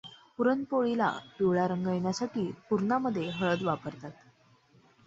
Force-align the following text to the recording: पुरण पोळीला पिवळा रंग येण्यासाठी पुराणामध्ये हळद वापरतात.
पुरण 0.39 0.63
पोळीला 0.63 1.09
पिवळा 1.37 1.67
रंग 1.67 1.87
येण्यासाठी 1.87 2.49
पुराणामध्ये 2.69 3.29
हळद 3.31 3.63
वापरतात. 3.63 4.11